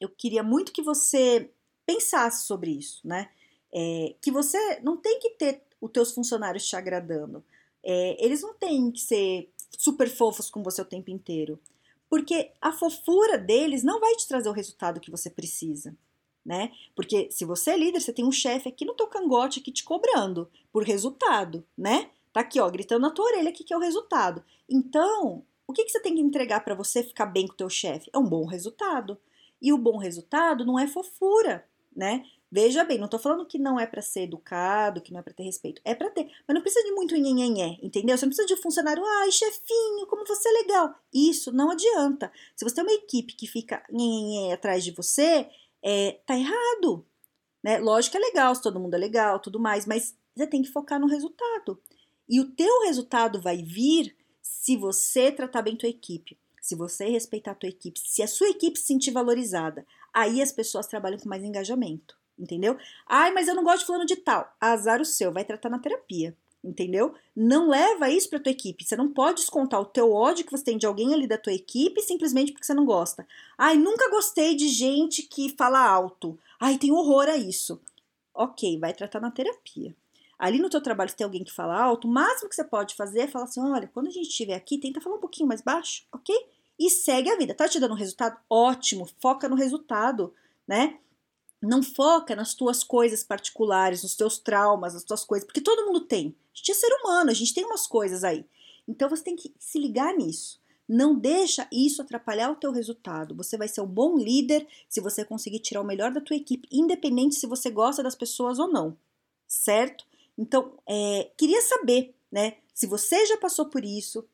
eu 0.00 0.08
queria 0.08 0.42
muito 0.42 0.72
que 0.72 0.82
você 0.82 1.50
pensasse 1.84 2.46
sobre 2.46 2.70
isso, 2.70 3.06
né? 3.06 3.30
É, 3.72 4.14
que 4.20 4.30
você 4.30 4.80
não 4.80 4.96
tem 4.96 5.18
que 5.18 5.30
ter 5.30 5.62
os 5.80 5.90
teus 5.90 6.12
funcionários 6.12 6.66
te 6.66 6.76
agradando. 6.76 7.44
É, 7.82 8.24
eles 8.24 8.42
não 8.42 8.54
têm 8.54 8.90
que 8.90 9.00
ser 9.00 9.50
super 9.76 10.08
fofos 10.08 10.50
com 10.50 10.62
você 10.62 10.82
o 10.82 10.84
tempo 10.84 11.10
inteiro. 11.10 11.58
Porque 12.08 12.52
a 12.60 12.72
fofura 12.72 13.36
deles 13.36 13.82
não 13.82 14.00
vai 14.00 14.14
te 14.14 14.26
trazer 14.26 14.48
o 14.48 14.52
resultado 14.52 15.00
que 15.00 15.10
você 15.10 15.28
precisa. 15.28 15.94
Né? 16.44 16.72
Porque 16.94 17.30
se 17.30 17.44
você 17.44 17.72
é 17.72 17.76
líder, 17.76 18.00
você 18.00 18.12
tem 18.12 18.24
um 18.24 18.32
chefe 18.32 18.68
aqui 18.68 18.84
no 18.84 18.94
teu 18.94 19.06
cangote 19.06 19.60
aqui 19.60 19.70
te 19.70 19.84
cobrando 19.84 20.50
por 20.72 20.82
resultado, 20.82 21.66
né? 21.76 22.10
Tá 22.32 22.40
aqui, 22.40 22.58
ó, 22.58 22.70
gritando 22.70 23.02
na 23.02 23.10
tua 23.10 23.26
orelha 23.26 23.50
aqui 23.50 23.64
que 23.64 23.74
é 23.74 23.76
o 23.76 23.80
resultado. 23.80 24.42
Então, 24.66 25.44
o 25.68 25.72
que, 25.74 25.84
que 25.84 25.90
você 25.90 26.00
tem 26.00 26.14
que 26.14 26.20
entregar 26.22 26.64
para 26.64 26.74
você 26.74 27.02
ficar 27.02 27.26
bem 27.26 27.46
com 27.46 27.52
o 27.52 27.56
teu 27.56 27.68
chefe? 27.68 28.10
É 28.12 28.18
um 28.18 28.24
bom 28.24 28.46
resultado. 28.46 29.18
E 29.60 29.70
o 29.70 29.76
bom 29.76 29.98
resultado 29.98 30.64
não 30.64 30.78
é 30.78 30.88
fofura, 30.88 31.68
né? 31.94 32.24
Veja 32.50 32.82
bem, 32.84 32.96
não 32.96 33.06
tô 33.06 33.18
falando 33.18 33.44
que 33.44 33.58
não 33.58 33.78
é 33.78 33.86
para 33.86 34.00
ser 34.00 34.22
educado, 34.22 35.02
que 35.02 35.12
não 35.12 35.20
é 35.20 35.22
para 35.22 35.34
ter 35.34 35.42
respeito. 35.42 35.82
É 35.84 35.94
para 35.94 36.08
ter, 36.08 36.24
mas 36.46 36.54
não 36.54 36.62
precisa 36.62 36.82
de 36.86 36.92
muito 36.92 37.14
nhenhenhé, 37.14 37.78
entendeu? 37.82 38.16
Você 38.16 38.24
não 38.24 38.30
precisa 38.30 38.48
de 38.48 38.54
um 38.54 38.62
funcionário, 38.62 39.04
ai, 39.04 39.30
chefinho, 39.30 40.06
como 40.06 40.24
você 40.24 40.48
é 40.48 40.52
legal. 40.52 40.94
Isso 41.12 41.52
não 41.52 41.70
adianta. 41.70 42.32
Se 42.56 42.64
você 42.64 42.76
tem 42.76 42.84
uma 42.84 42.92
equipe 42.92 43.34
que 43.34 43.46
fica 43.46 43.84
nhenhenhé 43.90 44.54
atrás 44.54 44.82
de 44.82 44.92
você, 44.92 45.46
é, 45.82 46.12
tá 46.24 46.34
errado. 46.34 47.04
Né? 47.62 47.78
Lógico 47.78 48.12
que 48.12 48.24
é 48.24 48.26
legal, 48.26 48.54
se 48.54 48.62
todo 48.62 48.80
mundo 48.80 48.94
é 48.94 48.98
legal, 48.98 49.38
tudo 49.38 49.60
mais, 49.60 49.84
mas 49.84 50.16
você 50.34 50.46
tem 50.46 50.62
que 50.62 50.72
focar 50.72 50.98
no 50.98 51.06
resultado. 51.06 51.78
E 52.26 52.40
o 52.40 52.50
teu 52.52 52.84
resultado 52.84 53.38
vai 53.38 53.58
vir 53.58 54.16
se 54.48 54.78
você 54.78 55.30
tratar 55.30 55.60
bem 55.60 55.76
tua 55.76 55.90
equipe, 55.90 56.38
se 56.60 56.74
você 56.74 57.04
respeitar 57.06 57.50
a 57.50 57.54
tua 57.54 57.68
equipe, 57.68 58.00
se 58.00 58.22
a 58.22 58.26
sua 58.26 58.48
equipe 58.48 58.78
se 58.78 58.86
sentir 58.86 59.10
valorizada, 59.10 59.86
aí 60.12 60.40
as 60.40 60.50
pessoas 60.50 60.86
trabalham 60.86 61.18
com 61.18 61.28
mais 61.28 61.44
engajamento, 61.44 62.16
entendeu? 62.38 62.78
Ai, 63.06 63.30
mas 63.30 63.46
eu 63.46 63.54
não 63.54 63.62
gosto 63.62 63.80
de 63.80 63.86
fulano 63.86 64.06
de 64.06 64.16
tal. 64.16 64.50
Azar 64.58 65.02
o 65.02 65.04
seu, 65.04 65.30
vai 65.30 65.44
tratar 65.44 65.68
na 65.68 65.78
terapia, 65.78 66.34
entendeu? 66.64 67.14
Não 67.36 67.68
leva 67.68 68.10
isso 68.10 68.30
para 68.30 68.40
tua 68.40 68.52
equipe. 68.52 68.84
Você 68.84 68.96
não 68.96 69.12
pode 69.12 69.40
descontar 69.40 69.80
o 69.82 69.86
teu 69.86 70.12
ódio 70.12 70.46
que 70.46 70.50
você 70.50 70.64
tem 70.64 70.78
de 70.78 70.86
alguém 70.86 71.12
ali 71.12 71.26
da 71.26 71.36
tua 71.36 71.52
equipe 71.52 72.00
simplesmente 72.00 72.52
porque 72.52 72.64
você 72.64 72.74
não 72.74 72.86
gosta. 72.86 73.28
Ai, 73.56 73.76
nunca 73.76 74.10
gostei 74.10 74.54
de 74.54 74.68
gente 74.68 75.22
que 75.22 75.54
fala 75.58 75.86
alto. 75.86 76.38
Ai, 76.58 76.78
tem 76.78 76.90
horror 76.90 77.28
a 77.28 77.36
isso. 77.36 77.80
Ok, 78.34 78.78
vai 78.78 78.94
tratar 78.94 79.20
na 79.20 79.30
terapia 79.30 79.94
ali 80.38 80.58
no 80.58 80.70
teu 80.70 80.80
trabalho, 80.80 81.10
se 81.10 81.16
tem 81.16 81.24
alguém 81.24 81.42
que 81.42 81.52
fala 81.52 81.78
alto, 81.78 82.06
o 82.06 82.10
máximo 82.10 82.48
que 82.48 82.54
você 82.54 82.64
pode 82.64 82.94
fazer 82.94 83.20
é 83.20 83.26
falar 83.26 83.44
assim: 83.46 83.60
olha, 83.60 83.90
quando 83.92 84.06
a 84.06 84.10
gente 84.10 84.28
estiver 84.28 84.54
aqui, 84.54 84.78
tenta 84.78 85.00
falar 85.00 85.16
um 85.16 85.20
pouquinho 85.20 85.48
mais 85.48 85.60
baixo, 85.60 86.04
ok? 86.12 86.34
E 86.78 86.88
segue 86.88 87.28
a 87.28 87.36
vida. 87.36 87.54
Tá 87.54 87.68
te 87.68 87.80
dando 87.80 87.92
um 87.92 87.96
resultado? 87.96 88.38
Ótimo, 88.48 89.08
foca 89.20 89.48
no 89.48 89.56
resultado, 89.56 90.32
né? 90.66 90.98
Não 91.60 91.82
foca 91.82 92.36
nas 92.36 92.54
tuas 92.54 92.84
coisas 92.84 93.24
particulares, 93.24 94.04
nos 94.04 94.14
teus 94.14 94.38
traumas, 94.38 94.94
nas 94.94 95.02
tuas 95.02 95.24
coisas, 95.24 95.44
porque 95.44 95.60
todo 95.60 95.86
mundo 95.86 96.00
tem. 96.02 96.36
A 96.54 96.56
gente 96.56 96.70
é 96.70 96.74
ser 96.74 96.92
humano, 97.00 97.30
a 97.30 97.34
gente 97.34 97.52
tem 97.52 97.64
umas 97.64 97.86
coisas 97.86 98.22
aí. 98.22 98.46
Então 98.86 99.08
você 99.08 99.24
tem 99.24 99.34
que 99.34 99.52
se 99.58 99.78
ligar 99.78 100.16
nisso. 100.16 100.60
Não 100.88 101.14
deixa 101.14 101.68
isso 101.70 102.00
atrapalhar 102.00 102.50
o 102.50 102.56
teu 102.56 102.72
resultado. 102.72 103.34
Você 103.34 103.58
vai 103.58 103.68
ser 103.68 103.82
um 103.82 103.86
bom 103.86 104.16
líder 104.16 104.66
se 104.88 105.00
você 105.00 105.24
conseguir 105.24 105.58
tirar 105.58 105.82
o 105.82 105.84
melhor 105.84 106.12
da 106.12 106.20
tua 106.20 106.36
equipe, 106.36 106.66
independente 106.72 107.34
se 107.34 107.46
você 107.46 107.70
gosta 107.70 108.02
das 108.02 108.14
pessoas 108.14 108.58
ou 108.58 108.68
não, 108.68 108.96
certo? 109.46 110.06
Então, 110.38 110.78
é, 110.88 111.30
queria 111.36 111.60
saber, 111.62 112.14
né, 112.30 112.58
se 112.72 112.86
você 112.86 113.26
já 113.26 113.36
passou 113.36 113.66
por 113.66 113.84
isso, 113.84 114.24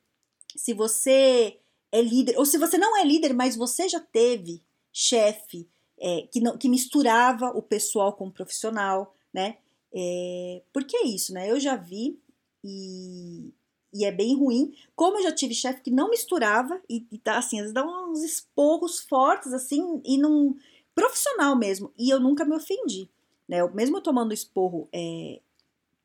se 0.54 0.74
você 0.74 1.58
é 1.90 2.02
líder, 2.02 2.38
ou 2.38 2.44
se 2.44 2.58
você 2.58 2.76
não 2.76 2.96
é 2.98 3.04
líder, 3.04 3.32
mas 3.32 3.56
você 3.56 3.88
já 3.88 4.00
teve 4.00 4.62
chefe 4.92 5.66
é, 5.98 6.22
que, 6.30 6.40
não, 6.40 6.58
que 6.58 6.68
misturava 6.68 7.48
o 7.48 7.62
pessoal 7.62 8.12
com 8.12 8.26
o 8.26 8.32
profissional, 8.32 9.14
né? 9.32 9.56
É, 9.94 10.62
porque 10.72 10.96
é 10.96 11.06
isso, 11.06 11.32
né? 11.32 11.50
Eu 11.50 11.58
já 11.58 11.76
vi 11.76 12.18
e, 12.62 13.52
e 13.92 14.04
é 14.04 14.12
bem 14.12 14.36
ruim. 14.36 14.74
Como 14.94 15.18
eu 15.18 15.22
já 15.22 15.32
tive 15.32 15.54
chefe 15.54 15.82
que 15.82 15.90
não 15.90 16.10
misturava 16.10 16.80
e, 16.90 17.06
e 17.10 17.18
tá 17.18 17.38
assim, 17.38 17.58
às 17.58 17.62
vezes 17.62 17.74
dá 17.74 17.84
uns 17.84 18.22
esporros 18.22 19.00
fortes 19.00 19.52
assim 19.52 20.02
e 20.04 20.18
não 20.18 20.56
profissional 20.94 21.56
mesmo. 21.56 21.92
E 21.96 22.10
eu 22.10 22.20
nunca 22.20 22.44
me 22.44 22.56
ofendi, 22.56 23.08
né? 23.48 23.60
Eu, 23.60 23.72
mesmo 23.72 24.00
tomando 24.00 24.34
esporro 24.34 24.88
é, 24.92 25.40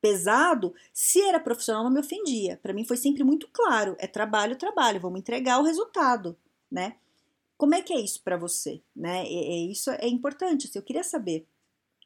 pesado, 0.01 0.73
se 0.93 1.21
era 1.21 1.39
profissional 1.39 1.83
não 1.83 1.91
me 1.91 1.99
ofendia. 1.99 2.59
Para 2.61 2.73
mim 2.73 2.85
foi 2.85 2.97
sempre 2.97 3.23
muito 3.23 3.47
claro, 3.51 3.95
é 3.99 4.07
trabalho, 4.07 4.55
trabalho, 4.55 4.99
vamos 4.99 5.19
entregar 5.19 5.59
o 5.59 5.63
resultado, 5.63 6.37
né? 6.71 6.95
Como 7.57 7.75
é 7.75 7.81
que 7.81 7.93
é 7.93 7.99
isso 7.99 8.21
para 8.23 8.37
você, 8.37 8.81
né? 8.95 9.25
É, 9.25 9.33
é, 9.33 9.57
isso 9.65 9.89
é 9.91 10.07
importante, 10.07 10.67
assim, 10.67 10.79
eu 10.79 10.83
queria 10.83 11.03
saber 11.03 11.45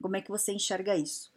como 0.01 0.15
é 0.15 0.21
que 0.21 0.31
você 0.31 0.51
enxerga 0.51 0.97
isso. 0.97 1.31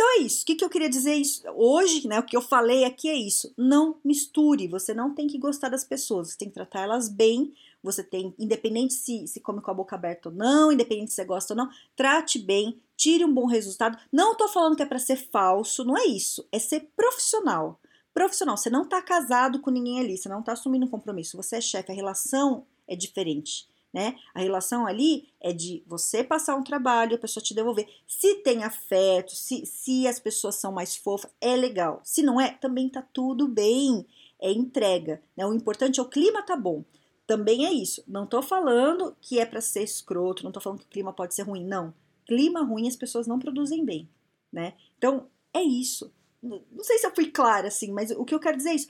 Então 0.00 0.18
é 0.18 0.22
isso. 0.22 0.42
O 0.42 0.46
que, 0.46 0.54
que 0.54 0.64
eu 0.64 0.70
queria 0.70 0.88
dizer 0.88 1.14
isso 1.14 1.42
hoje, 1.54 2.08
né? 2.08 2.18
O 2.18 2.22
que 2.22 2.34
eu 2.34 2.40
falei 2.40 2.84
aqui 2.84 3.06
é 3.06 3.14
isso. 3.14 3.52
Não 3.54 3.98
misture. 4.02 4.66
Você 4.68 4.94
não 4.94 5.14
tem 5.14 5.26
que 5.26 5.36
gostar 5.36 5.68
das 5.68 5.84
pessoas. 5.84 6.30
Você 6.30 6.38
tem 6.38 6.48
que 6.48 6.54
tratar 6.54 6.80
elas 6.80 7.06
bem. 7.06 7.52
Você 7.82 8.02
tem, 8.02 8.34
independente 8.38 8.94
se, 8.94 9.26
se 9.26 9.40
come 9.40 9.60
com 9.60 9.70
a 9.70 9.74
boca 9.74 9.96
aberta 9.96 10.28
ou 10.28 10.34
não, 10.34 10.70
independente 10.70 11.10
se 11.10 11.16
você 11.16 11.24
gosta 11.24 11.54
ou 11.54 11.56
não, 11.56 11.70
trate 11.96 12.38
bem, 12.38 12.80
tire 12.96 13.24
um 13.24 13.32
bom 13.32 13.46
resultado. 13.46 13.98
Não 14.12 14.36
tô 14.36 14.48
falando 14.48 14.76
que 14.76 14.82
é 14.82 14.86
para 14.86 14.98
ser 14.98 15.16
falso, 15.16 15.84
não 15.84 15.96
é 15.96 16.04
isso. 16.04 16.46
É 16.52 16.58
ser 16.58 16.90
profissional. 16.94 17.80
Profissional, 18.12 18.56
você 18.56 18.68
não 18.68 18.86
tá 18.86 19.00
casado 19.00 19.60
com 19.60 19.70
ninguém 19.70 20.00
ali, 20.00 20.18
você 20.18 20.28
não 20.28 20.42
tá 20.42 20.52
assumindo 20.52 20.84
um 20.84 20.90
compromisso, 20.90 21.36
você 21.36 21.56
é 21.56 21.60
chefe, 21.60 21.92
a 21.92 21.94
relação 21.94 22.66
é 22.86 22.94
diferente. 22.96 23.68
Né? 23.92 24.16
A 24.32 24.40
relação 24.40 24.86
ali 24.86 25.28
é 25.40 25.52
de 25.52 25.82
você 25.84 26.22
passar 26.22 26.54
um 26.54 26.62
trabalho 26.62 27.16
a 27.16 27.18
pessoa 27.18 27.42
te 27.42 27.54
devolver. 27.54 27.88
Se 28.06 28.36
tem 28.36 28.62
afeto, 28.62 29.34
se, 29.34 29.66
se 29.66 30.06
as 30.06 30.20
pessoas 30.20 30.56
são 30.56 30.70
mais 30.70 30.94
fofas, 30.94 31.30
é 31.40 31.56
legal. 31.56 32.00
Se 32.04 32.22
não 32.22 32.40
é, 32.40 32.50
também 32.52 32.88
tá 32.88 33.02
tudo 33.02 33.48
bem. 33.48 34.06
É 34.40 34.52
entrega. 34.52 35.20
Né? 35.36 35.44
O 35.44 35.52
importante 35.52 35.98
é 35.98 36.02
o 36.02 36.08
clima 36.08 36.42
tá 36.42 36.56
bom. 36.56 36.84
Também 37.30 37.64
é 37.64 37.72
isso. 37.72 38.02
Não 38.08 38.26
tô 38.26 38.42
falando 38.42 39.14
que 39.20 39.38
é 39.38 39.46
para 39.46 39.60
ser 39.60 39.84
escroto, 39.84 40.42
não 40.42 40.50
tô 40.50 40.60
falando 40.60 40.80
que 40.80 40.86
o 40.86 40.90
clima 40.90 41.12
pode 41.12 41.34
ser 41.34 41.42
ruim, 41.42 41.64
não 41.64 41.94
clima 42.30 42.62
ruim 42.62 42.86
as 42.86 42.94
pessoas 42.94 43.26
não 43.26 43.40
produzem 43.40 43.84
bem, 43.84 44.08
né? 44.52 44.74
Então, 44.96 45.26
é 45.52 45.60
isso. 45.60 46.12
Não 46.40 46.62
sei 46.82 46.96
se 46.96 47.04
eu 47.04 47.12
fui 47.12 47.26
clara 47.26 47.66
assim, 47.66 47.90
mas 47.90 48.12
o 48.12 48.24
que 48.24 48.32
eu 48.32 48.38
quero 48.38 48.56
dizer 48.56 48.70
é 48.70 48.74
isso. 48.76 48.88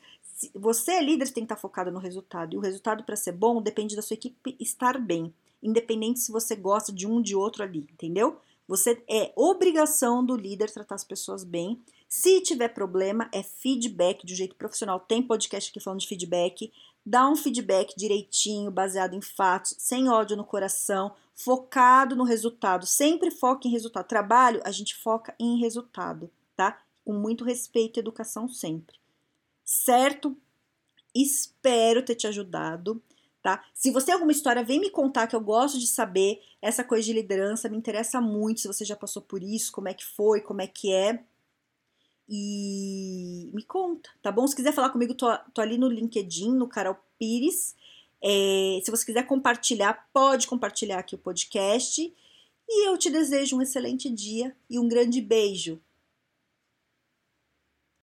Você 0.54 0.92
é 0.92 1.02
líder, 1.02 1.24
tem 1.30 1.44
que 1.46 1.52
estar 1.52 1.56
focado 1.56 1.90
no 1.90 1.98
resultado. 1.98 2.54
E 2.54 2.58
o 2.58 2.60
resultado, 2.60 3.02
para 3.02 3.16
ser 3.16 3.32
bom, 3.32 3.62
depende 3.62 3.96
da 3.96 4.02
sua 4.02 4.12
equipe 4.12 4.56
estar 4.60 4.98
bem. 4.98 5.32
Independente 5.62 6.20
se 6.20 6.30
você 6.30 6.54
gosta 6.54 6.92
de 6.92 7.06
um 7.06 7.22
de 7.22 7.34
outro 7.34 7.62
ali, 7.62 7.88
entendeu? 7.90 8.38
Você 8.68 9.02
é 9.08 9.32
obrigação 9.34 10.24
do 10.24 10.36
líder 10.36 10.70
tratar 10.70 10.96
as 10.96 11.04
pessoas 11.04 11.42
bem. 11.42 11.80
Se 12.08 12.42
tiver 12.42 12.68
problema, 12.68 13.28
é 13.32 13.42
feedback 13.42 14.24
de 14.26 14.34
um 14.34 14.36
jeito 14.36 14.54
profissional. 14.54 15.00
Tem 15.00 15.22
podcast 15.22 15.70
aqui 15.70 15.80
falando 15.80 16.00
de 16.00 16.06
feedback. 16.06 16.70
Dá 17.04 17.28
um 17.28 17.36
feedback 17.36 17.94
direitinho, 17.96 18.70
baseado 18.70 19.14
em 19.14 19.22
fatos, 19.22 19.74
sem 19.78 20.08
ódio 20.08 20.36
no 20.36 20.44
coração 20.44 21.14
focado 21.34 22.14
no 22.14 22.24
resultado. 22.24 22.86
Sempre 22.86 23.30
foca 23.30 23.66
em 23.66 23.70
resultado. 23.70 24.06
Trabalho, 24.06 24.60
a 24.64 24.70
gente 24.70 24.94
foca 24.94 25.34
em 25.38 25.58
resultado, 25.58 26.30
tá? 26.54 26.78
Com 27.04 27.14
muito 27.14 27.44
respeito 27.44 27.98
e 27.98 28.00
educação 28.00 28.48
sempre. 28.48 28.96
Certo? 29.64 30.36
Espero 31.14 32.04
ter 32.04 32.14
te 32.14 32.26
ajudado, 32.26 33.02
tá? 33.42 33.64
Se 33.72 33.90
você 33.90 34.06
tem 34.06 34.14
alguma 34.14 34.32
história, 34.32 34.62
vem 34.62 34.78
me 34.78 34.90
contar 34.90 35.26
que 35.26 35.34
eu 35.34 35.40
gosto 35.40 35.78
de 35.78 35.86
saber. 35.86 36.42
Essa 36.60 36.84
coisa 36.84 37.04
de 37.04 37.12
liderança 37.14 37.68
me 37.68 37.76
interessa 37.76 38.20
muito. 38.20 38.60
Se 38.60 38.68
você 38.68 38.84
já 38.84 38.94
passou 38.94 39.22
por 39.22 39.42
isso, 39.42 39.72
como 39.72 39.88
é 39.88 39.94
que 39.94 40.04
foi, 40.04 40.40
como 40.42 40.60
é 40.60 40.66
que 40.66 40.92
é. 40.92 41.24
E 42.32 43.50
me 43.52 43.64
conta, 43.64 44.08
tá 44.22 44.30
bom? 44.30 44.46
Se 44.46 44.54
quiser 44.54 44.72
falar 44.72 44.90
comigo, 44.90 45.14
tô, 45.14 45.26
tô 45.52 45.60
ali 45.60 45.76
no 45.76 45.88
LinkedIn, 45.88 46.52
no 46.52 46.68
Carol 46.68 46.96
Pires. 47.18 47.74
É, 48.22 48.80
se 48.84 48.88
você 48.88 49.04
quiser 49.04 49.26
compartilhar, 49.26 50.08
pode 50.12 50.46
compartilhar 50.46 51.00
aqui 51.00 51.16
o 51.16 51.18
podcast. 51.18 52.14
E 52.68 52.88
eu 52.88 52.96
te 52.96 53.10
desejo 53.10 53.56
um 53.56 53.62
excelente 53.62 54.08
dia 54.08 54.54
e 54.68 54.78
um 54.78 54.88
grande 54.88 55.20
beijo. 55.20 55.80